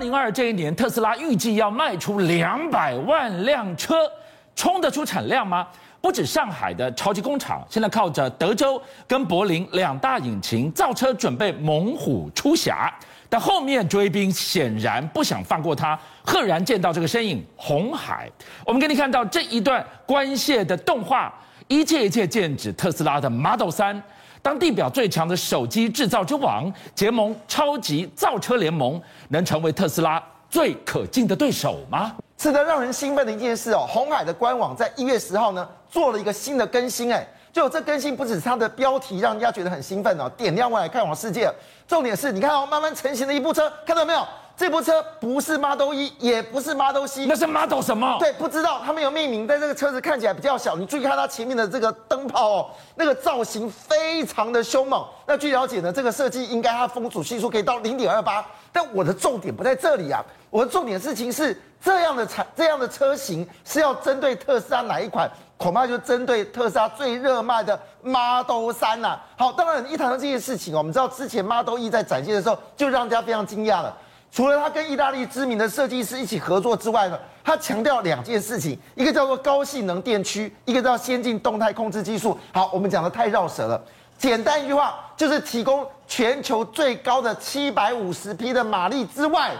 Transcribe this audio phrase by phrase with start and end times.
[0.00, 4.10] 零二这一年，特斯拉预计要卖出两百万辆车，
[4.56, 5.68] 冲得出产量吗？
[6.00, 12.90] 不止上海的超级工厂，现在靠着德州跟柏林两大引擎造车，准备猛虎出柙。
[13.28, 18.28] 但后面追兵显然不想放过他，赫然见到这个身影——红海。
[18.64, 21.32] 我们给你看到这一段关泄的动画，
[21.70, 24.02] 一切一切剑指特斯拉的 Model 3。
[24.42, 32.16] 当地表最强的手机制造之王结盟超级造车联盟，能成为特斯拉最可敬的对手吗？
[32.36, 33.86] 值得，让人兴奋的一件事哦。
[33.88, 41.48] 红海的官网在一月十号呢做了一个新的更新，哎，就这更新不只是它的标题让人家觉得很兴奋哦，点亮未来看往世界。
[41.86, 44.26] 重点是你看哦，慢慢成型的一部车，看到没有？
[44.60, 48.18] 这部车不是 Model 一也不是 Model C，那是 Model 什么？
[48.18, 49.46] 对，不知道，它没有命名。
[49.46, 55.02] 但这个车子看起来比较小，你注意看它前面的这个灯泡哦，那个造型非常的凶猛。
[55.26, 58.44] 那据了解呢，这个设计应该它风阻系数可以到零点二八。
[58.70, 65.26] 但我的重点不在这里啊，我的重点事情是这样的产这样的车型是要针对特斯拉哪一款？
[65.56, 69.18] 恐怕就针对特斯拉最热卖的 Model 3呐。
[69.38, 73.96] 好，当然一谈到这件事情哦，我们知道之前 Model 一在展现的时候就让大家非常惊讶了。
[74.32, 82.38] 除了他跟意大利知名的设计师一起合作之外呢，他强调两件事情，一个叫做高性能电驱，一个叫先进动态控制技术。
[82.52, 83.82] 好，我们讲的太绕舌了，
[84.16, 89.50] 简单一句话就是提供全球最高的七百五十匹的马力之外，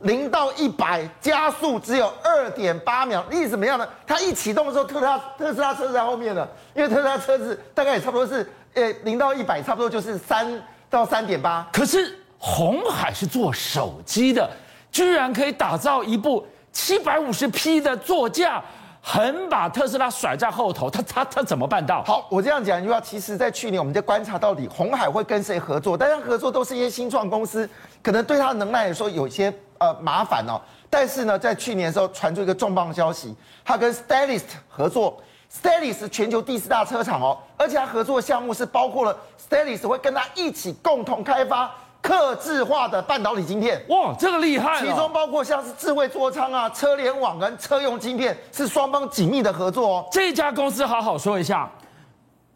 [0.00, 3.24] 零到一百加速只有二点八秒。
[3.30, 3.88] 意思怎么样呢？
[4.04, 10.60] 它一启动的时候，特斯拉特斯拉车子在后面的，因为特斯拉车子大概也差不多是，呃，零到一百差不多就是三
[10.90, 11.64] 到三点八。
[11.72, 12.18] 可是。
[12.48, 14.48] 鸿海是做手机的，
[14.92, 18.62] 居然可以打造一部七百五十匹的座驾，
[19.02, 20.88] 很把特斯拉甩在后头。
[20.88, 22.04] 他他他怎么办到？
[22.04, 27.68] 好，我这样讲一句话，其实，在去年我们在观察到底鸿海会跟谁合作，大家合作都是一些新创公司，
[28.00, 30.54] 可能对他的能耐来说有一些呃麻烦哦。
[30.88, 35.20] 但是呢，在去年的时候传出一个重磅消息，他跟 Stellantis 合作
[35.52, 39.18] ，Stellantis 全球第四大车厂哦，而且他合作项目是包括了
[39.50, 41.74] Stellantis 会跟他一起共同开发。
[42.06, 44.80] 客制化的半导体晶片，哇，这个厉害！
[44.80, 50.06] 其中包括像是智慧座舱啊、车联网跟车用晶片，是双方紧密的合作哦。
[50.12, 51.68] 这家公司好好说一下，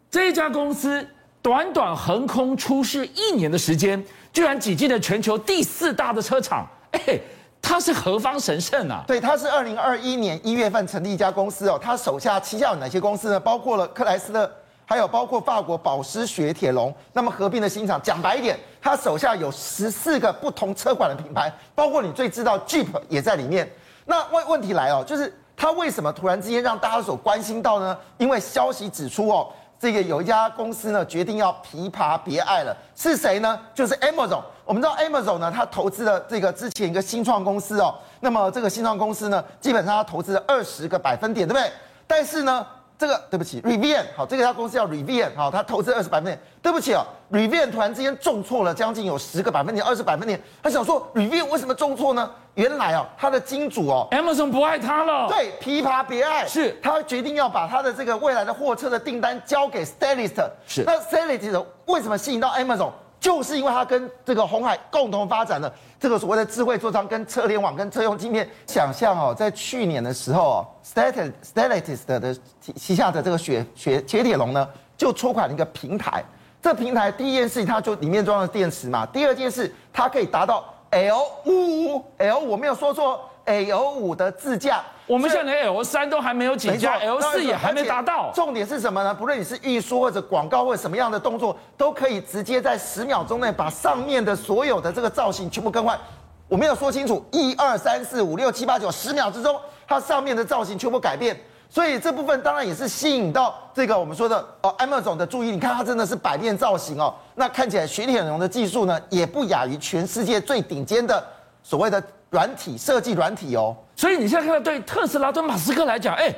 [0.09, 1.05] 这家公司
[1.41, 4.01] 短短横空出世一年的时间，
[4.31, 7.19] 居然挤进了全球第四大的车厂，哎，
[7.61, 9.03] 它是何方神圣啊？
[9.05, 13.37] 对，他是二零二一年一月份成立一家公司哦，他手下旗下有哪些公司呢？
[13.37, 14.49] 包括了克莱斯勒。
[14.91, 23.71] 还有包括法国保时雪铁龙，那么合并的新厂，讲白一点，他手下有十四个不同车款的品牌，包括你最知道 Jeep 也在里面。
[24.03, 27.97] 那问问题来哦，就是他为什么突然之间让大家所关心到呢？
[28.17, 29.47] 因为消息指出哦，
[29.79, 33.57] 这个有一家公司呢决定要琵琶别爱了，是谁呢？
[33.73, 34.41] 就是 Amazon。
[34.65, 41.71] 我们知道 Amazon 呢，它投资了这个之前一个新创公司哦，那么这个新创公司呢，基本上它投资了二十个百分点，对不对？
[42.05, 42.67] 但是呢。
[43.01, 46.39] 这个对不起，Rivian 好，这个家公司叫 Rivian 好，他投资二十百分点。
[46.61, 50.39] 对不起啊，Rivian 突然之间重挫了将近有十个百分点、二十百分点。
[50.61, 52.29] 他想说，Rivian 为什么重挫呢？
[52.53, 55.27] 原来哦，他的金主哦，Amazon 不爱他了。
[55.27, 60.47] 对，琵琶别爱，是他决定要把他的这个未来的货车的订单交给 Stellantis。
[60.67, 62.91] 是，那 Stellantis 为什么吸引到 Amazon？
[63.21, 68.49] 就是因为它跟这个红海共同发展了这个所谓的智慧座舱、跟车联网、跟车用晶片。
[68.65, 74.67] 想象哦，在去年的时候哦，Stellantis 的的旗下的这个雪雪铁铁龙呢，
[74.97, 76.23] 就出款了一个平台。
[76.61, 79.05] 这平台第一件事，它就里面装了电池嘛。
[79.05, 83.21] 第二件事，它可以达到 L 五 L，我没有说错。
[83.45, 88.31] L 五的自驾，我们现在连 L 三都还没有起驾，L 四也还没达到。
[88.33, 89.13] 重点是什么呢？
[89.13, 95.99] 不论你是运输或者广告或者什么样的动作，都可以直接在十秒钟内把上面的所有的这个造型全部更换。
[96.47, 101.35] 我没有说清楚，一二三四五六七八九，十秒之中，它上面的造型全部改变。
[101.69, 105.51] 所以这部分当然也是吸引到这个我们说的哦，Amazon 的注意。
[105.51, 111.25] 你看它真的是百变造型哦，那看起来雪铁龙的技术呢，也不亚于全世界最顶尖的
[111.63, 112.01] 所谓的。
[112.31, 116.33] 软体设计软体哦，所以你现在看到对特斯拉对马斯克来讲，哎，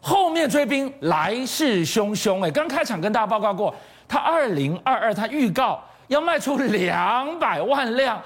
[0.00, 3.72] 后面追兵来势汹汹，哎，刚开场跟大家报告过，
[4.08, 8.18] 他二零二二他预告要卖出两百万辆，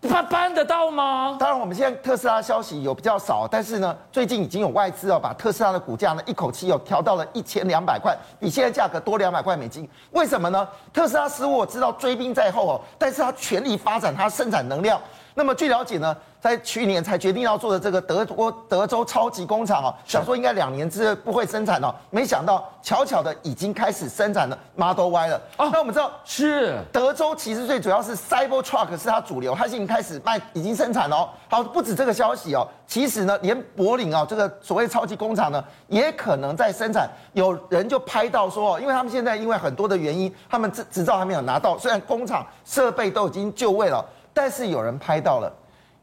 [0.00, 1.36] 他办得到吗？
[1.38, 9.86] 当然，我们现在特斯拉消息有比较少，但是呢，最近已经有外资哦，把特斯拉的股价呢一口气又调到了一千两百块，比现在价格多两百块美金。
[10.12, 10.66] 为什么呢？
[10.94, 14.98] 特斯拉似乎我知道追兵在后哦，但是他全力发展它生产能量。
[15.38, 25.40] 那么据了解呢，在去年才决定要做的这个德国德州超级工厂哦，想说应该两年之内不会生产哦，没想到巧巧的已经开始生产了 Model Y 了。
[25.56, 31.28] 哦，那我们知道是德州其实最主要是 Cybertruck 是它主流，它已经开始卖，已经生产了哦。
[31.48, 37.08] 好，不止这个消息哦，其实呢，连柏林啊这个所谓超级工厂呢，也可能在生产。
[37.32, 44.04] 有人就拍到说，因为他们现在因为很多的原因，他们执执照还没有拿到，虽然工厂设备都已经就位了，
[44.38, 45.52] 但是有人拍到了。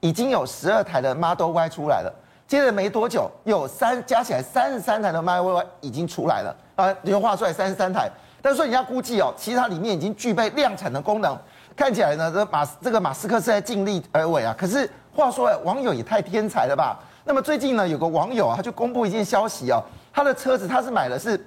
[0.02, 2.14] 已经有十二台的 Model Y 出来了，
[2.46, 8.12] 接着没多久，有三加起来三十三台的 Model Y 已经出来了啊，你就画出来三十三台。
[8.40, 11.36] 但是人家估计哦，其实它里面已经具备量产的功能，
[11.76, 14.54] 看起来呢，这马这个马斯克是在尽力而为啊。
[14.56, 17.00] 可是话说，网友也太天才了吧？
[17.24, 19.82] 那么最近呢，有个网友啊，他就公布一件消息哦，
[20.14, 21.44] 他的车子他是买的是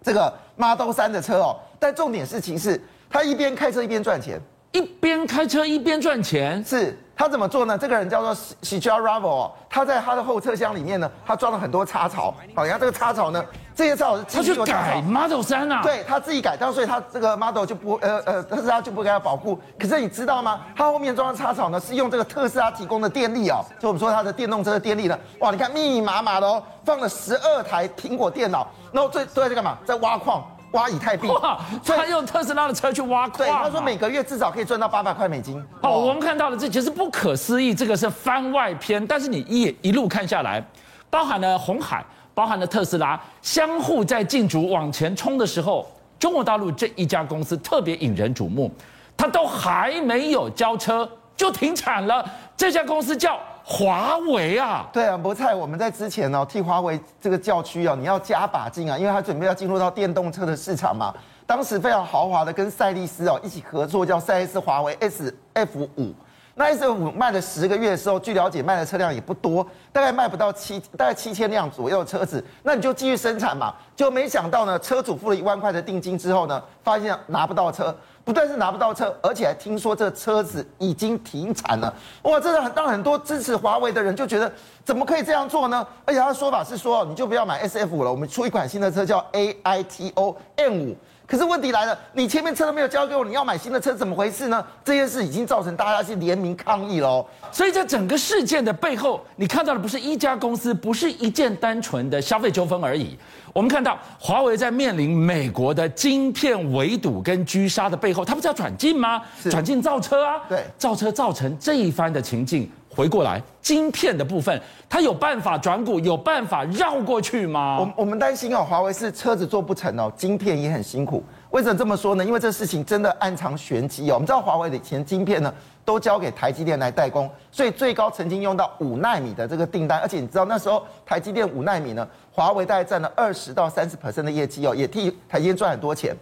[0.00, 4.40] 这个 Model 3的车哦，但重点事情是，他一边开车一边赚钱，
[4.72, 6.98] 一边开车一边赚钱是。
[7.16, 7.76] 他怎么做呢？
[7.76, 12.34] 这个人叫做 Shija Ravo，他在他的后车厢里面呢，他装了很多插槽。
[12.54, 13.44] 好，你看这个插槽呢，
[13.74, 15.82] 这些插槽是他去改 Model 三啊？
[15.82, 19.60] 对，他自己改，但所以他这个 Model 就不呃呃特斯拉就不给他保护。
[19.78, 20.62] 可是你知道吗？
[20.74, 23.62] 他后面装的插槽呢，是用这个特斯拉提供的电力哦。
[23.78, 29.76] 就我们说他的电动车的电力呢，哇，你看密密麻麻的哦，放了十二台苹果电脑，然后最都在这干嘛？
[29.84, 30.42] 在挖矿。
[30.72, 31.58] 挖以太币，哇！
[31.84, 35.62] 他用特斯拉的车去挖矿，对，他说每个月至少可以赚到八百块美金。
[35.82, 39.04] 好，我们看到的这其实不可思议，这个是番外篇。
[39.06, 40.64] 但是你一一路看下来，
[41.08, 48.70] 包含了红海，包含了特斯拉，相互在竞逐往前冲的时候，中国大陆这一家公司特别引人瞩目，
[49.16, 52.24] 它都还没有交车就停产了。
[52.56, 53.38] 这家公司叫。
[53.72, 61.14] 华为啊，对啊，博菜，我们在之前哦替华为这个叫屈哦，你要加把劲啊，因为他准备要进入到电动车的市场嘛。
[61.46, 66.12] 当时非常豪华的跟赛力斯哦一起合作，叫赛力斯华为 SF 五。
[66.60, 72.44] 那 SF 五卖了十个月的时候，据了解卖的车辆也不多，大概卖不到七，大概七千辆左右的车子。
[72.62, 77.96] 那你就继续生产嘛，就没想到呢，车主付了一万块的定金之后呢，发现拿不到车。
[78.22, 81.92] 不但是拿不到车，而且还听说这车子已经停产了。
[82.24, 84.52] 哇，这让让很多支持华为的人就觉得，
[84.84, 85.84] 怎么可以这样做呢？
[86.04, 90.94] 而且他的说法是说，你就不要买 SF 五了，我们出一款新的车叫 AITO M5。
[91.30, 94.66] 可是问题来了，你前面车都没有交给我，你要买新的车，怎么回事呢？
[94.84, 97.24] 这件事已经造成大家去联名抗议喽。
[97.52, 103.16] 所以在整个事件的背后，你看到的不是一家公司，不是一件单纯的消费纠纷而已。
[103.52, 109.22] 我们看到华为在面临美国的晶片围堵跟狙杀的背后，它不是要转进吗？
[109.48, 112.68] 转进造车啊，对，造车造成这一番的情境。
[112.94, 117.78] 回过来，晶片的部分，它有办法转股，有办法绕过去吗？
[117.78, 121.22] 我我们担心哦，华为是车子做不成哦，晶片也很辛苦。
[121.50, 122.24] 为什么这么说呢？
[122.24, 124.14] 因为这事情真的暗藏玄机哦。
[124.14, 125.52] 我们知道华为的以前晶片呢，
[125.84, 136.14] 都交给台积电来代工，所以最高曾经用到五纳米的这个订单，而且你知道那时候台积电五纳米呢，华为大概占了二十到三十 percent 的业绩哦，也替台积电赚很多钱。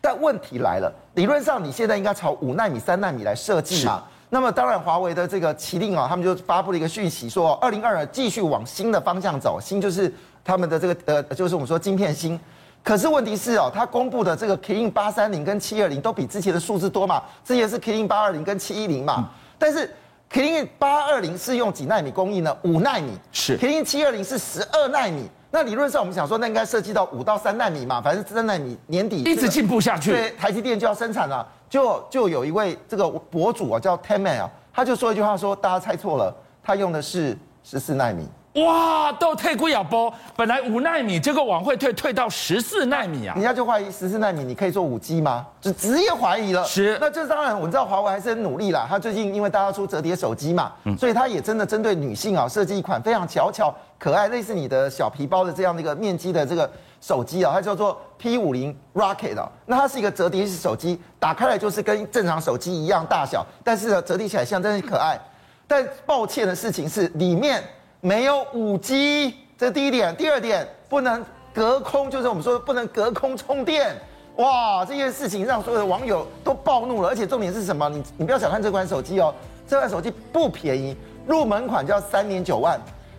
[0.00, 4.04] 但问题来了，理论上你现在应该朝五纳米、三纳米来设计嘛？
[4.34, 12.38] 那么当然，华为的这个麒麟啊，他们就发布了一个讯息，说二零二二继续往新的方向走，新就是他们的这个呃，就是我们说晶片新。
[12.82, 19.86] 可是问题是哦，他公布的这个麒麟八三零跟七二零都比之前的数字多嘛，之前是麒麟八二零跟七一零嘛，但是
[20.28, 22.56] 麒麟八二零是用几纳米工艺呢？
[22.62, 25.30] 五纳米，是麒麟七二零是十二纳米。
[25.54, 31.46] 那理论上我们想说，那应该涉及到五到三纳米嘛，反正三纳米年底一直进步下去，对，台积电就要生产了。
[31.70, 38.26] 就就有一位这个博主啊，叫 Tenman 啊，他就说一句话说，大家猜错了，他用的是十四纳米。
[38.64, 43.34] 哇，都退归亚波，本来五纳米，结果往会退，退到十四纳米啊！
[43.34, 45.44] 人家就怀疑十四纳米你可以做五 G 吗？
[45.60, 46.64] 就直接怀疑了。
[46.64, 48.86] 是，那这当然，我知道华为还是很努力啦。
[48.88, 56.70] 他最近因为大家出折叠手机嘛，嗯，所以他也真的针对女性啊，设计一款非常巧巧可爱，类似你的小皮包的这样的一个面积的这个
[57.00, 59.50] 手机啊，它叫做 P 五零 Rocket 啊。
[59.64, 65.18] 那它是一个折叠式手机，打开来就是跟正常手机一样大小，但是呢，折叠起来像真的可爱。
[65.66, 67.64] 但抱歉的事情是里面。
[68.02, 70.14] 没有五 G，这第一点。
[70.14, 73.96] 第二点，不能隔空，就是我们说不能隔空充电。
[74.36, 77.08] 哇，这件事情让所有的网友都暴怒了。
[77.08, 77.88] 而且重点是什么？
[77.88, 79.34] 你你不要小看这款手机哦，
[79.66, 80.94] 这款手机不便宜，
[81.26, 82.78] 入门款就要三点九万，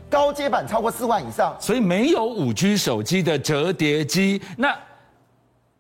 [0.10, 1.56] 高阶版超过四万以上。
[1.60, 4.76] 所以没有五 G 手机的折叠机，那。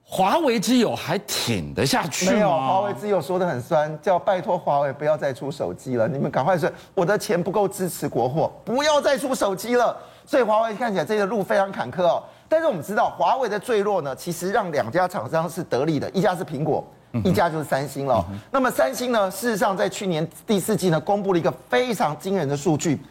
[0.07, 2.31] 华为之友还挺得下去吗？
[2.31, 9.97] 没有，华为之友说的很酸，叫拜托华为不要再出手机了，你们赶快说，我的钱不够支持国货，不要再出手机了。
[10.23, 12.23] 所以华为看起来这个路非常坎坷哦。
[12.47, 16.85] 但是我们知道，华为的坠落呢，其实让两家厂商是得利的，一家是苹果，
[17.23, 18.23] 一家就是三星了。
[18.51, 23.01] 那么三星呢，事实上在去年第四季呢，公布了一个非常惊人的数据，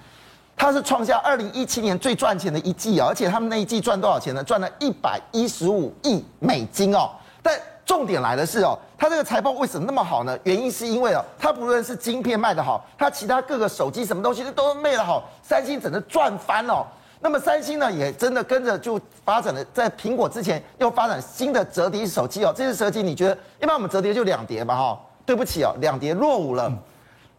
[0.57, 4.43] 它是创下二零一七年最赚钱的一季啊，而且他们那一季赚多少钱呢？
[4.43, 7.11] 赚了一百一十五亿美金哦。
[7.43, 10.39] 但重点来的是哦，它这个财报为什么那么好呢？
[10.45, 16.87] 原因是因为哦，它不论是晶片卖得好，它其他各个手机什么东西都卖得好，三星整个赚翻了哦。
[17.21, 22.55] 那么三星呢，也真的跟着就发展了，在苹果之前又发展新的折叠手机哦。
[22.57, 25.01] 这些手机你觉得一般我们折叠就两叠嘛哈？
[25.27, 26.73] 对不起哦，两叠落伍了，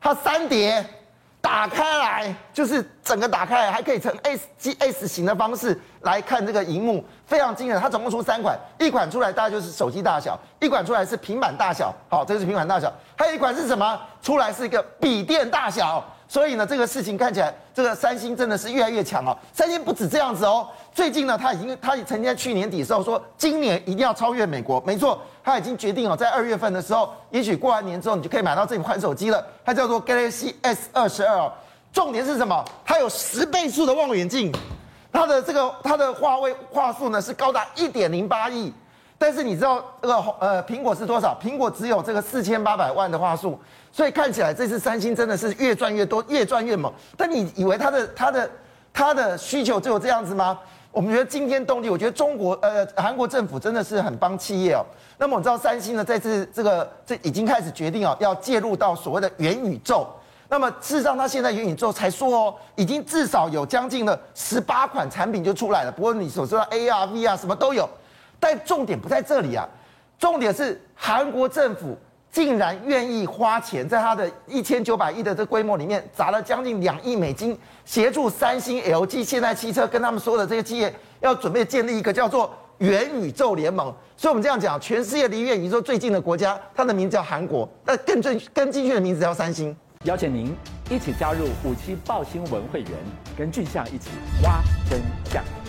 [0.01, 0.85] 它三叠。
[1.45, 7.79] 打开来就是整个打开来，还可以呈 S G S 型的方式来看这个荧幕，非常惊人。
[7.79, 14.01] 它总共出三款，一款出来大概就是手机大小，一款出来是平板大小，好，这个是平板大小，还有一款是什么？
[14.23, 16.03] 出来是一个笔电大小。
[16.27, 19.37] 所以呢，这个事情看起来，这个三星真的是越来越强哦。
[19.53, 24.81] 三星不止这样子哦，最近呢，他已经，他曾经在去年底时候说，今年一定要超越美国。
[24.81, 29.45] 没错，他已经决定哦，在二月份的时候，也许过完年之后，你就可以买到这款手机了。
[29.63, 31.53] 它叫做 Galaxy S 二十二哦。
[31.93, 32.65] 重点是什么？
[32.83, 34.51] 它有十倍数的望远镜，
[35.13, 38.73] 它的这个它的画位画素呢是高达一点零八亿。
[39.19, 41.39] 但是你知道这个呃苹果是多少？
[41.39, 43.59] 苹果只有这个四千八百万的画素。
[43.91, 46.91] 所以看起来这次三星真的是越赚越多，越赚越猛。
[47.15, 48.49] 但你以为它的它的
[48.91, 50.59] 它的需求只有这样子吗？
[50.95, 51.89] 我们觉得惊天动地。
[51.89, 54.79] 我觉得中国呃韩国政府真的是很帮企业哦。
[55.17, 60.07] 那么我知道三星呢，在这这个这已经开始决定哦，要介入到所谓的元宇宙。
[60.47, 65.91] 那么事实上，它现在元宇宙才说哦，已经至少有将近了十八款产品就出来了。
[65.91, 67.89] 不过你所说的 AR、VR 什么都有，
[68.39, 69.67] 但重点不在这里啊，
[70.17, 71.97] 重点是韩国政府。
[72.35, 83.85] 竟然愿意花钱，在他的一千九百亿的这规模里面砸了将近两亿美金，协助三星、LG、现代汽车跟他们所有的这些企业，要准备建立一个叫做元宇宙联盟。
[84.17, 89.73] 所以，我们这样讲，全世界离元宇宙最近的国家，它的名字叫韩国，那更正、更精确的名字叫三星。
[90.03, 90.53] 邀请您
[90.89, 92.91] 一起加入五七爆新闻会员，
[93.37, 94.09] 跟俊相一起
[94.43, 94.99] 挖真
[95.31, 95.64] 相。